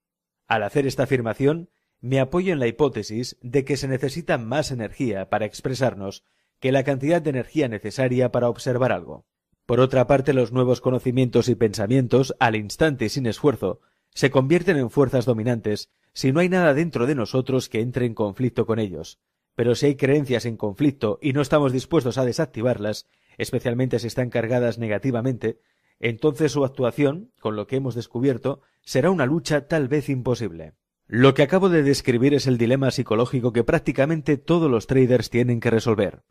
[0.47, 5.29] Al hacer esta afirmación, me apoyo en la hipótesis de que se necesita más energía
[5.29, 6.23] para expresarnos
[6.61, 9.27] que la cantidad de energía necesaria para observar algo.
[9.67, 13.81] Por otra parte, los nuevos conocimientos y pensamientos, al instante y sin esfuerzo,
[14.15, 18.15] se convierten en fuerzas dominantes si no hay nada dentro de nosotros que entre en
[18.15, 19.19] conflicto con ellos.
[19.55, 23.07] Pero si hay creencias en conflicto y no estamos dispuestos a desactivarlas,
[23.39, 25.61] especialmente si están cargadas negativamente,
[25.99, 30.75] entonces su actuación, con lo que hemos descubierto, será una lucha tal vez imposible.
[31.09, 35.61] Lo que acabo de describir es el dilema psicológico que prácticamente todos los traders tienen
[35.61, 36.23] que resolver.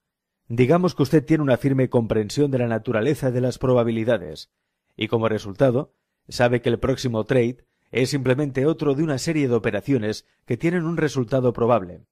[0.47, 4.51] Digamos que usted tiene una firme comprensión de la naturaleza de las probabilidades,
[4.95, 5.93] y como resultado,
[6.27, 10.86] sabe que el próximo trade es simplemente otro de una serie de operaciones que tienen
[10.86, 12.05] un resultado probable.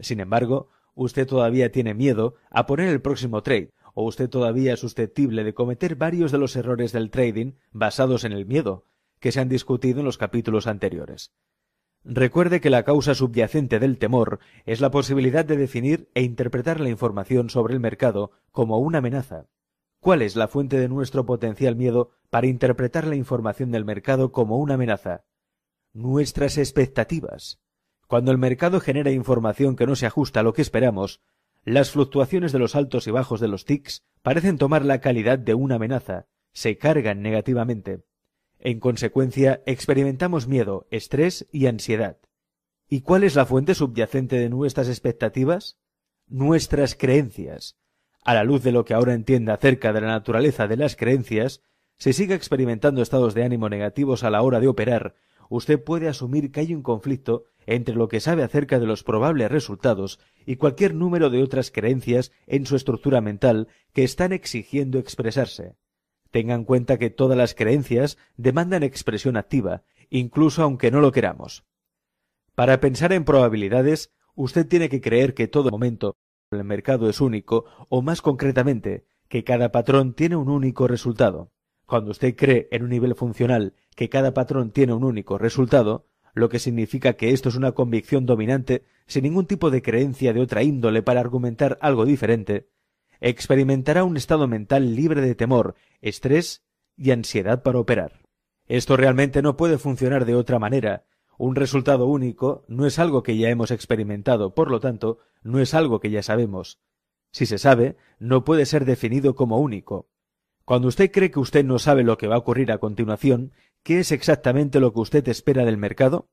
[0.00, 4.80] Sin embargo, usted todavía tiene miedo a poner el próximo trade, o usted todavía es
[4.80, 8.84] susceptible de cometer varios de los errores del trading basados en el miedo,
[9.20, 11.32] que se han discutido en los capítulos anteriores.
[12.04, 16.88] Recuerde que la causa subyacente del temor es la posibilidad de definir e interpretar la
[16.88, 19.46] información sobre el mercado como una amenaza.
[20.00, 24.56] ¿Cuál es la fuente de nuestro potencial miedo para interpretar la información del mercado como
[24.56, 25.24] una amenaza?
[25.92, 27.60] Nuestras expectativas.
[28.06, 31.20] Cuando el mercado genera información que no se ajusta a lo que esperamos,
[31.64, 35.52] las fluctuaciones de los altos y bajos de los TICs parecen tomar la calidad de
[35.52, 38.02] una amenaza, se cargan negativamente.
[38.62, 42.18] En consecuencia, experimentamos miedo, estrés y ansiedad.
[42.90, 45.78] ¿Y cuál es la fuente subyacente de nuestras expectativas?
[46.26, 47.78] Nuestras creencias.
[48.22, 51.62] A la luz de lo que ahora entiende acerca de la naturaleza de las creencias,
[51.96, 55.14] si sigue experimentando estados de ánimo negativos a la hora de operar,
[55.48, 59.50] usted puede asumir que hay un conflicto entre lo que sabe acerca de los probables
[59.50, 65.76] resultados y cualquier número de otras creencias en su estructura mental que están exigiendo expresarse.
[66.30, 71.64] Tenga en cuenta que todas las creencias demandan expresión activa, incluso aunque no lo queramos.
[72.54, 76.16] Para pensar en probabilidades, usted tiene que creer que todo momento
[76.50, 81.52] el mercado es único, o más concretamente, que cada patrón tiene un único resultado.
[81.86, 86.48] Cuando usted cree en un nivel funcional que cada patrón tiene un único resultado, lo
[86.48, 90.62] que significa que esto es una convicción dominante sin ningún tipo de creencia de otra
[90.62, 92.68] índole para argumentar algo diferente,
[93.20, 96.64] experimentará un estado mental libre de temor, estrés
[96.96, 98.20] y ansiedad para operar.
[98.66, 101.04] Esto realmente no puede funcionar de otra manera.
[101.38, 105.74] Un resultado único no es algo que ya hemos experimentado, por lo tanto, no es
[105.74, 106.80] algo que ya sabemos.
[107.32, 110.08] Si se sabe, no puede ser definido como único.
[110.64, 113.52] Cuando usted cree que usted no sabe lo que va a ocurrir a continuación,
[113.82, 116.28] ¿qué es exactamente lo que usted espera del mercado?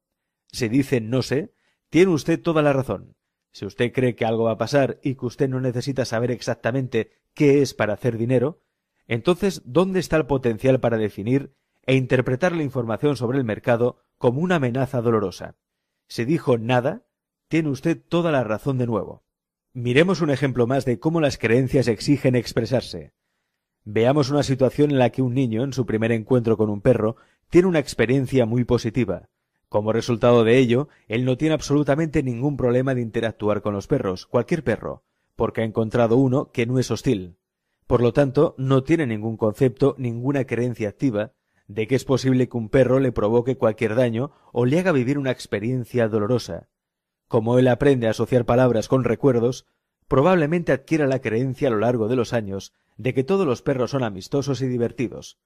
[0.52, 1.54] Si dice no sé,
[1.90, 3.16] tiene usted toda la razón.
[3.52, 7.12] Si usted cree que algo va a pasar y que usted no necesita saber exactamente
[7.34, 8.62] qué es para hacer dinero,
[9.08, 11.54] entonces, ¿dónde está el potencial para definir
[11.86, 15.56] e interpretar la información sobre el mercado como una amenaza dolorosa?
[16.08, 17.06] Si dijo nada,
[17.48, 19.24] tiene usted toda la razón de nuevo.
[19.74, 23.14] Miremos un ejemplo más de cómo las creencias exigen expresarse.
[23.86, 27.16] Veamos una situación en la que un niño, en su primer encuentro con un perro,
[27.50, 29.30] tiene una experiencia muy positiva.
[29.70, 34.26] Como resultado de ello, él no tiene absolutamente ningún problema de interactuar con los perros,
[34.26, 35.04] cualquier perro,
[35.36, 37.38] porque ha encontrado uno que no es hostil.
[37.86, 41.34] Por lo tanto, no tiene ningún concepto, ninguna creencia activa
[41.68, 45.18] de que es posible que un perro le provoque cualquier daño o le haga vivir
[45.18, 46.70] una experiencia dolorosa.
[47.28, 49.66] Como él aprende a asociar palabras con recuerdos,
[50.08, 53.92] probablemente adquiera la creencia a lo largo de los años de que todos los perros
[53.92, 55.40] son amistosos y divertidos.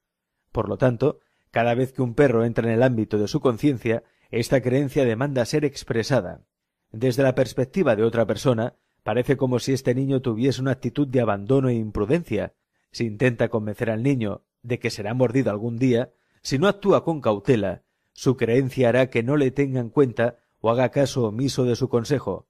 [0.51, 1.19] Por lo tanto,
[1.51, 5.45] cada vez que un perro entra en el ámbito de su conciencia, esta creencia demanda
[5.45, 6.45] ser expresada.
[6.91, 11.21] Desde la perspectiva de otra persona, parece como si este niño tuviese una actitud de
[11.21, 12.53] abandono e imprudencia.
[12.91, 16.11] Si intenta convencer al niño de que será mordido algún día,
[16.41, 17.83] si no actúa con cautela,
[18.13, 21.89] su creencia hará que no le tenga en cuenta o haga caso omiso de su
[21.89, 22.47] consejo.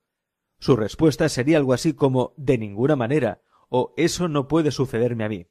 [0.59, 5.29] Su respuesta sería algo así como de ninguna manera, o eso no puede sucederme a
[5.29, 5.47] mí.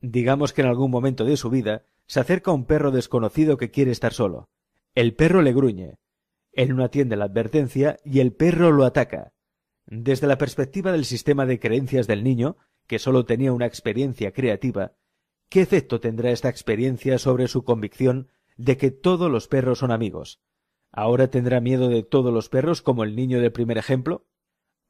[0.00, 3.90] Digamos que en algún momento de su vida se acerca un perro desconocido que quiere
[3.90, 4.48] estar solo.
[4.94, 5.98] El perro le gruñe.
[6.52, 9.32] Él no atiende la advertencia y el perro lo ataca.
[9.86, 14.94] Desde la perspectiva del sistema de creencias del niño, que sólo tenía una experiencia creativa,
[15.50, 20.40] ¿qué efecto tendrá esta experiencia sobre su convicción de que todos los perros son amigos?
[20.90, 24.26] ¿Ahora tendrá miedo de todos los perros como el niño del primer ejemplo?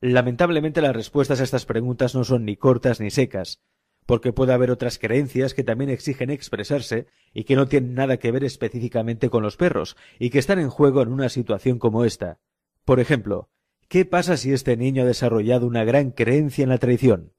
[0.00, 3.60] Lamentablemente las respuestas a estas preguntas no son ni cortas ni secas,
[4.08, 8.32] porque puede haber otras creencias que también exigen expresarse y que no tienen nada que
[8.32, 12.38] ver específicamente con los perros y que están en juego en una situación como esta.
[12.86, 13.50] Por ejemplo,
[13.86, 17.34] ¿qué pasa si este niño ha desarrollado una gran creencia en la traición?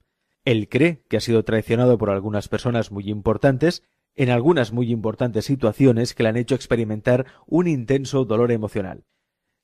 [0.45, 3.81] Él cree que ha sido traicionado por algunas personas muy importantes
[4.15, 9.05] en algunas muy importantes situaciones que le han hecho experimentar un intenso dolor emocional.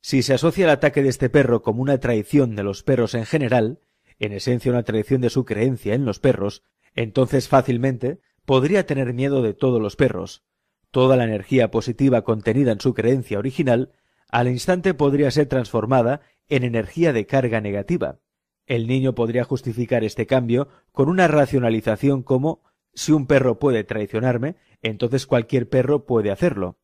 [0.01, 3.27] Si se asocia el ataque de este perro como una traición de los perros en
[3.27, 3.79] general,
[4.17, 6.63] en esencia una traición de su creencia en los perros,
[6.95, 10.43] entonces fácilmente podría tener miedo de todos los perros.
[10.91, 13.91] Toda la energía positiva contenida en su creencia original
[14.29, 18.19] al instante podría ser transformada en energía de carga negativa.
[18.65, 24.55] El niño podría justificar este cambio con una racionalización como si un perro puede traicionarme,
[24.81, 26.79] entonces cualquier perro puede hacerlo.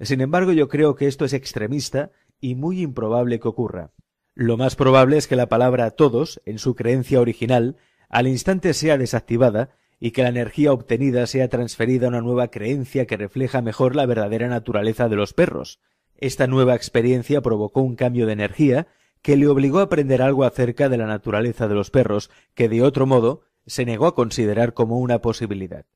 [0.00, 3.92] Sin embargo, yo creo que esto es extremista y muy improbable que ocurra.
[4.34, 7.76] Lo más probable es que la palabra todos, en su creencia original,
[8.12, 13.06] al instante sea desactivada y que la energía obtenida sea transferida a una nueva creencia
[13.06, 15.80] que refleja mejor la verdadera naturaleza de los perros.
[16.18, 18.86] Esta nueva experiencia provocó un cambio de energía
[19.22, 22.82] que le obligó a aprender algo acerca de la naturaleza de los perros que de
[22.82, 25.86] otro modo se negó a considerar como una posibilidad.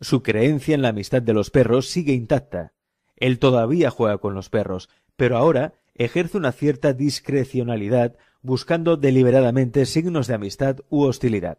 [0.00, 2.72] Su creencia en la amistad de los perros sigue intacta.
[3.16, 10.26] Él todavía juega con los perros, pero ahora ejerce una cierta discrecionalidad buscando deliberadamente signos
[10.26, 11.58] de amistad u hostilidad.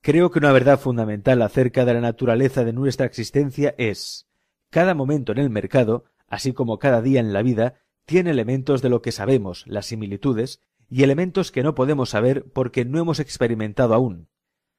[0.00, 4.28] Creo que una verdad fundamental acerca de la naturaleza de nuestra existencia es
[4.70, 8.90] cada momento en el mercado, así como cada día en la vida, tiene elementos de
[8.90, 10.60] lo que sabemos, las similitudes,
[10.90, 14.28] y elementos que no podemos saber porque no hemos experimentado aún.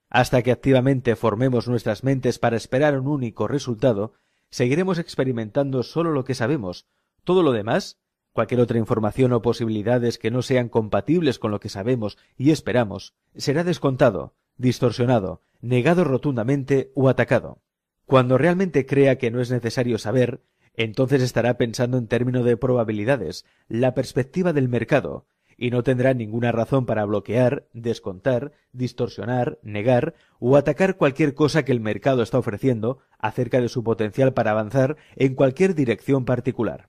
[0.10, 4.14] Hasta que activamente formemos nuestras mentes para esperar un único resultado,
[4.50, 6.88] seguiremos experimentando solo lo que sabemos.
[7.24, 8.00] Todo lo demás
[8.34, 13.16] Cualquier otra información o posibilidades que no sean compatibles con lo que sabemos y esperamos
[13.36, 17.62] será descontado, distorsionado, negado rotundamente o atacado.
[18.06, 20.42] Cuando realmente crea que no es necesario saber,
[20.76, 25.26] entonces estará pensando en términos de probabilidades, la perspectiva del mercado,
[25.58, 31.74] y no tendrá ninguna razón para bloquear, descontar, distorsionar, negar o atacar cualquier cosa que
[31.74, 36.89] el mercado está ofreciendo acerca de su potencial para avanzar en cualquier dirección particular.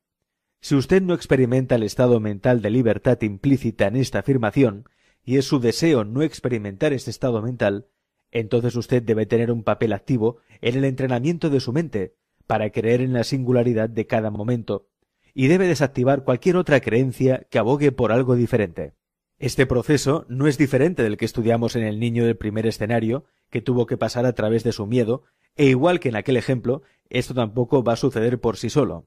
[0.61, 4.85] Si usted no experimenta el estado mental de libertad implícita en esta afirmación,
[5.25, 7.87] y es su deseo no experimentar este estado mental,
[8.31, 12.15] entonces usted debe tener un papel activo en el entrenamiento de su mente,
[12.47, 14.89] para creer en la singularidad de cada momento,
[15.35, 18.93] y debe desactivar cualquier otra creencia que abogue por algo diferente.
[19.39, 23.63] Este proceso no es diferente del que estudiamos en el niño del primer escenario, que
[23.63, 25.23] tuvo que pasar a través de su miedo,
[25.57, 29.07] e igual que en aquel ejemplo, esto tampoco va a suceder por sí solo.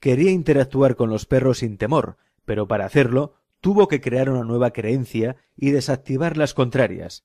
[0.00, 4.70] Quería interactuar con los perros sin temor, pero para hacerlo tuvo que crear una nueva
[4.70, 7.24] creencia y desactivar las contrarias.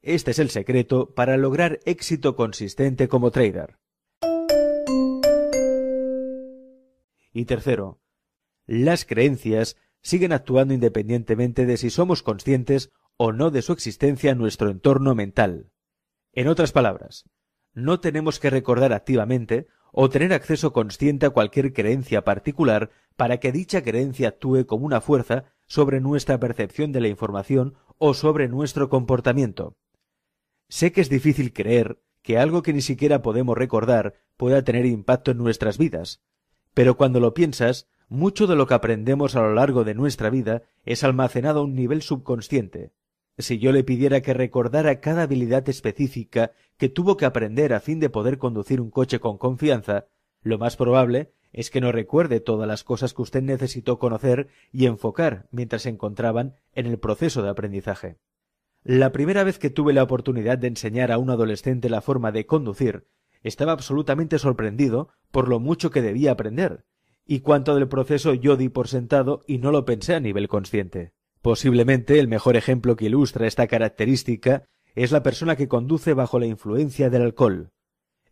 [0.00, 3.78] Este es el secreto para lograr éxito consistente como trader.
[7.32, 8.00] Y tercero,
[8.66, 14.38] las creencias siguen actuando independientemente de si somos conscientes o no de su existencia en
[14.38, 15.72] nuestro entorno mental.
[16.32, 17.28] En otras palabras,
[17.72, 19.66] no tenemos que recordar activamente
[19.96, 25.00] o tener acceso consciente a cualquier creencia particular para que dicha creencia actúe como una
[25.00, 29.76] fuerza sobre nuestra percepción de la información o sobre nuestro comportamiento.
[30.68, 35.30] Sé que es difícil creer que algo que ni siquiera podemos recordar pueda tener impacto
[35.30, 36.22] en nuestras vidas,
[36.74, 40.62] pero cuando lo piensas, mucho de lo que aprendemos a lo largo de nuestra vida
[40.84, 42.92] es almacenado a un nivel subconsciente.
[43.38, 47.98] Si yo le pidiera que recordara cada habilidad específica que tuvo que aprender a fin
[47.98, 50.06] de poder conducir un coche con confianza,
[50.42, 54.86] lo más probable es que no recuerde todas las cosas que usted necesitó conocer y
[54.86, 58.18] enfocar mientras se encontraban en el proceso de aprendizaje.
[58.82, 62.46] La primera vez que tuve la oportunidad de enseñar a un adolescente la forma de
[62.46, 63.06] conducir,
[63.42, 66.84] estaba absolutamente sorprendido por lo mucho que debía aprender,
[67.24, 71.12] y cuánto del proceso yo di por sentado y no lo pensé a nivel consciente.
[71.44, 74.64] Posiblemente el mejor ejemplo que ilustra esta característica
[74.94, 77.68] es la persona que conduce bajo la influencia del alcohol.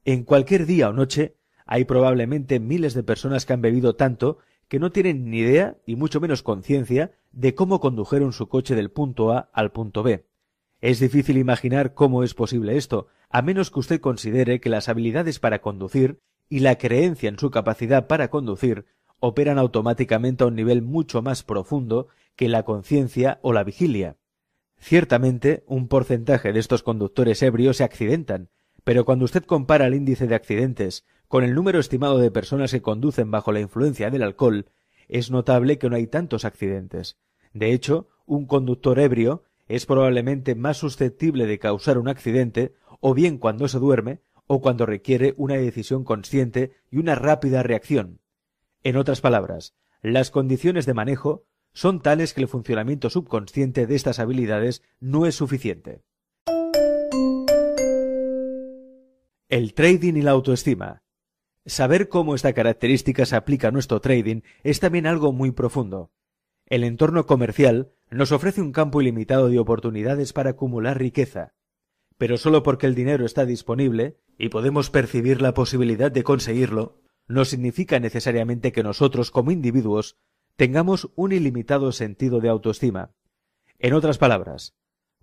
[0.07, 1.37] En cualquier día o noche
[1.67, 5.97] hay probablemente miles de personas que han bebido tanto que no tienen ni idea y
[5.97, 10.25] mucho menos conciencia de cómo condujeron su coche del punto A al punto B.
[10.81, 15.39] Es difícil imaginar cómo es posible esto, a menos que usted considere que las habilidades
[15.39, 18.87] para conducir y la creencia en su capacidad para conducir
[19.25, 24.17] operan automáticamente a un nivel mucho más profundo que la conciencia o la vigilia.
[24.79, 28.51] Ciertamente, un porcentaje de estos conductores ebrios se accidentan,
[28.83, 32.83] pero cuando usted compara el índice de accidentes con el número estimado de personas que
[32.83, 34.67] conducen bajo la influencia del alcohol,
[35.07, 37.17] es notable que no hay tantos accidentes.
[37.53, 43.39] De hecho, un conductor ebrio es probablemente más susceptible de causar un accidente o bien
[43.39, 48.19] cuando se duerme o cuando requiere una decisión consciente y una rápida reacción.
[48.85, 54.19] En otras palabras, las condiciones de manejo son tales que el funcionamiento subconsciente de estas
[54.19, 56.03] habilidades no es suficiente.
[59.49, 61.03] El trading y la autoestima.
[61.65, 66.11] Saber cómo esta característica se aplica a nuestro trading es también algo muy profundo.
[66.67, 71.55] El entorno comercial nos ofrece un campo ilimitado de oportunidades para acumular riqueza,
[72.19, 77.45] pero solo porque el dinero está disponible y podemos percibir la posibilidad de conseguirlo, no
[77.45, 80.17] significa necesariamente que nosotros como individuos
[80.57, 83.11] tengamos un ilimitado sentido de autoestima.
[83.79, 84.75] En otras palabras,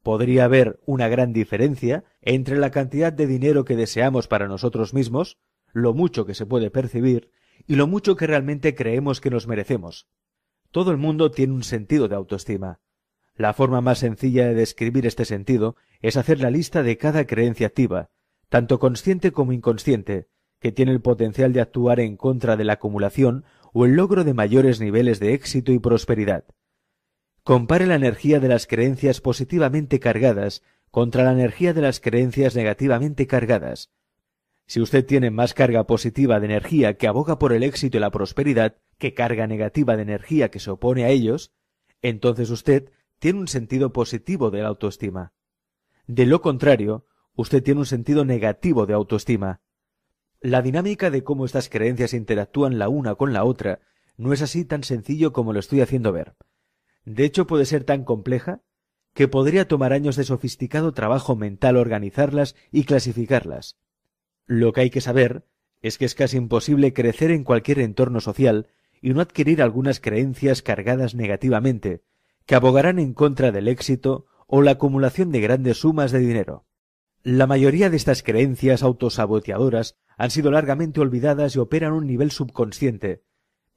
[0.01, 5.37] podría haber una gran diferencia entre la cantidad de dinero que deseamos para nosotros mismos
[5.71, 7.31] lo mucho que se puede percibir
[7.67, 10.07] y lo mucho que realmente creemos que nos merecemos.
[10.71, 12.79] Todo el mundo tiene un sentido de autoestima.
[13.35, 17.67] La forma más sencilla de describir este sentido es hacer la lista de cada creencia
[17.67, 18.09] activa,
[18.49, 20.27] tanto consciente como inconsciente,
[20.59, 24.33] que tiene el potencial de actuar en contra de la acumulación o el logro de
[24.33, 26.45] mayores niveles de éxito y prosperidad.
[27.43, 33.27] Compare la energía de las creencias positivamente cargadas contra la energía de las creencias negativamente
[33.27, 33.91] cargadas,
[34.69, 38.11] si usted tiene más carga positiva de energía que aboga por el éxito y la
[38.11, 41.51] prosperidad que carga negativa de energía que se opone a ellos,
[42.03, 45.33] entonces usted tiene un sentido positivo de la autoestima.
[46.05, 49.59] De lo contrario, usted tiene un sentido negativo de autoestima.
[50.41, 53.81] La dinámica de cómo estas creencias interactúan la una con la otra
[54.15, 56.35] no es así tan sencillo como lo estoy haciendo ver.
[57.03, 58.61] De hecho, puede ser tan compleja
[59.13, 63.77] que podría tomar años de sofisticado trabajo mental organizarlas y clasificarlas.
[64.45, 65.45] Lo que hay que saber
[65.81, 68.67] es que es casi imposible crecer en cualquier entorno social
[69.01, 72.03] y no adquirir algunas creencias cargadas negativamente,
[72.45, 76.65] que abogarán en contra del éxito o la acumulación de grandes sumas de dinero.
[77.23, 83.23] La mayoría de estas creencias autosaboteadoras han sido largamente olvidadas y operan un nivel subconsciente,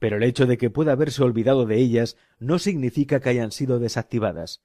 [0.01, 3.78] pero el hecho de que pueda haberse olvidado de ellas no significa que hayan sido
[3.78, 4.61] desactivadas.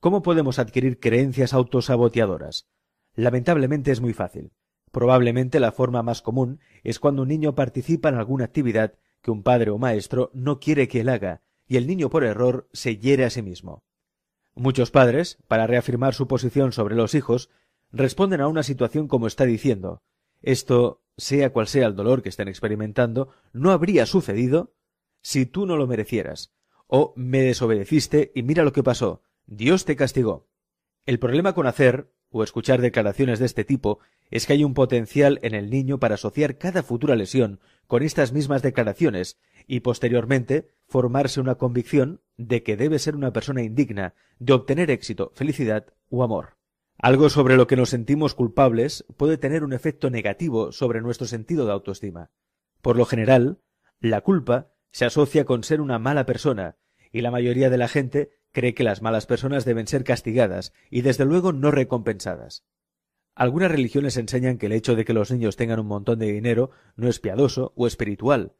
[0.00, 2.68] ¿Cómo podemos adquirir creencias autosaboteadoras?
[3.16, 4.52] Lamentablemente es muy fácil.
[4.92, 9.42] Probablemente la forma más común es cuando un niño participa en alguna actividad que un
[9.42, 13.26] padre o maestro no quiere que él haga, y el niño por error se hiere
[13.26, 13.84] a sí mismo.
[14.54, 17.50] Muchos padres, para reafirmar su posición sobre los hijos,
[17.92, 20.00] responden a una situación como está diciendo
[20.44, 24.74] esto, sea cual sea el dolor que estén experimentando, no habría sucedido
[25.22, 26.52] si tú no lo merecieras.
[26.86, 29.22] O me desobedeciste y mira lo que pasó.
[29.46, 30.48] Dios te castigó.
[31.06, 35.38] El problema con hacer o escuchar declaraciones de este tipo es que hay un potencial
[35.42, 41.40] en el niño para asociar cada futura lesión con estas mismas declaraciones y posteriormente formarse
[41.40, 46.56] una convicción de que debe ser una persona indigna de obtener éxito, felicidad o amor.
[47.04, 51.66] Algo sobre lo que nos sentimos culpables puede tener un efecto negativo sobre nuestro sentido
[51.66, 52.30] de autoestima.
[52.80, 53.60] Por lo general,
[54.00, 56.78] la culpa se asocia con ser una mala persona
[57.12, 61.02] y la mayoría de la gente cree que las malas personas deben ser castigadas y
[61.02, 62.64] desde luego no recompensadas.
[63.34, 66.70] Algunas religiones enseñan que el hecho de que los niños tengan un montón de dinero
[66.96, 68.54] no es piadoso o espiritual.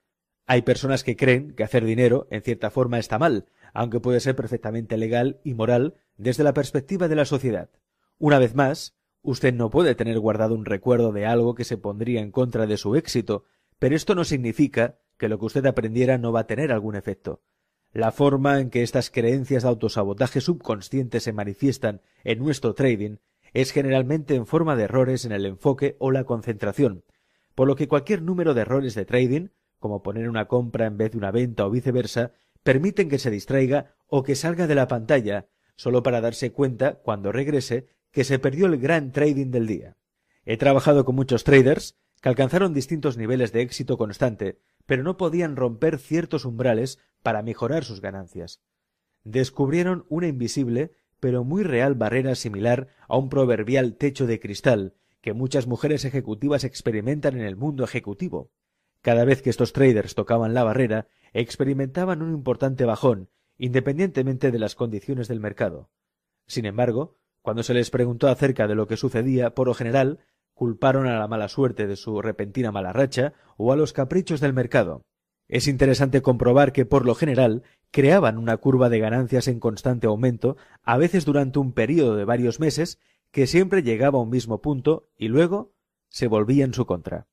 [0.44, 4.36] Hay personas que creen que hacer dinero en cierta forma está mal, aunque puede ser
[4.36, 7.70] perfectamente legal y moral desde la perspectiva de la sociedad.
[8.18, 12.20] Una vez más, usted no puede tener guardado un recuerdo de algo que se pondría
[12.20, 13.44] en contra de su éxito,
[13.78, 17.42] pero esto no significa que lo que usted aprendiera no va a tener algún efecto.
[17.92, 23.18] La forma en que estas creencias de autosabotaje subconsciente se manifiestan en nuestro trading
[23.52, 27.04] es generalmente en forma de errores en el enfoque o la concentración,
[27.54, 29.48] por lo que cualquier número de errores de trading,
[29.78, 32.32] como poner una compra en vez de una venta o viceversa,
[32.64, 35.46] permiten que se distraiga o que salga de la pantalla,
[35.76, 39.96] solo para darse cuenta, cuando regrese, que se perdió el gran trading del día.
[40.46, 45.56] He trabajado con muchos traders que alcanzaron distintos niveles de éxito constante, pero no podían
[45.56, 48.62] romper ciertos umbrales para mejorar sus ganancias.
[49.24, 55.32] Descubrieron una invisible pero muy real barrera similar a un proverbial techo de cristal que
[55.32, 58.52] muchas mujeres ejecutivas experimentan en el mundo ejecutivo.
[59.00, 64.74] Cada vez que estos traders tocaban la barrera, experimentaban un importante bajón, independientemente de las
[64.74, 65.90] condiciones del mercado.
[66.46, 70.18] Sin embargo, cuando se les preguntó acerca de lo que sucedía, por lo general,
[70.54, 74.54] culparon a la mala suerte de su repentina mala racha o a los caprichos del
[74.54, 75.02] mercado.
[75.46, 80.56] Es interesante comprobar que, por lo general, creaban una curva de ganancias en constante aumento,
[80.84, 82.98] a veces durante un período de varios meses,
[83.30, 85.74] que siempre llegaba a un mismo punto y luego
[86.08, 87.26] se volvía en su contra.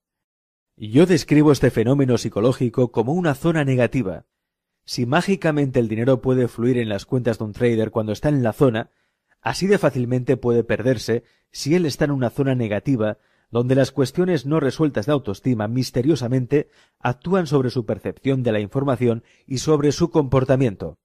[0.76, 4.26] Yo describo este fenómeno psicológico como una zona negativa.
[4.84, 8.43] Si mágicamente el dinero puede fluir en las cuentas de un trader cuando está en
[8.43, 8.89] la zona,
[9.42, 13.18] así de fácilmente puede perderse si él está en una zona negativa
[13.52, 16.70] donde las cuestiones no resueltas de autoestima misteriosamente
[17.00, 20.98] actúan sobre su percepción de la información y sobre su comportamiento.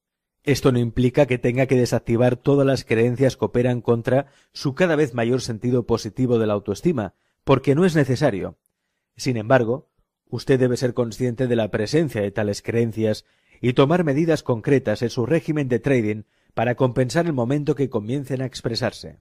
[0.45, 4.95] Esto no implica que tenga que desactivar todas las creencias que operan contra su cada
[4.95, 8.57] vez mayor sentido positivo de la autoestima, porque no es necesario.
[9.16, 9.91] Sin embargo,
[10.28, 13.24] usted debe ser consciente de la presencia de tales creencias
[13.61, 16.22] y tomar medidas concretas en su régimen de trading
[16.57, 19.20] para compensar el momento que comiencen a expresarse.